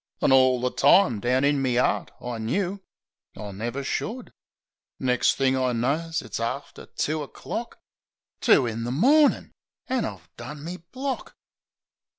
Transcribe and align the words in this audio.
An' 0.19 0.31
orl 0.31 0.59
the 0.61 0.71
time 0.71 1.19
down 1.19 1.43
in 1.43 1.61
me 1.61 1.77
'eart 1.77 2.09
I 2.19 2.39
knew 2.39 2.81
I 3.37 3.51
never 3.51 3.83
should... 3.83 4.33
Nex' 4.99 5.35
thing 5.35 5.55
I 5.55 5.73
knows 5.73 6.23
it's 6.23 6.39
after 6.39 6.87
two 6.87 7.21
o'clock— 7.21 7.77
Two 8.41 8.65
in 8.65 8.83
the 8.83 8.89
mornin'! 8.89 9.51
An' 9.85 10.05
I've 10.05 10.35
done 10.37 10.63
me 10.63 10.77
block 10.77 11.35